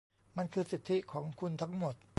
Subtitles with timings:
[0.37, 1.95] มันคือสิทธิของคุณทั้งหมด